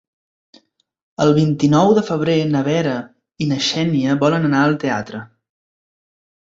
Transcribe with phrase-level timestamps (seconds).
[1.25, 2.97] El vint-i-nou de febrer na Vera
[3.47, 5.27] i na Xènia volen anar al teatre.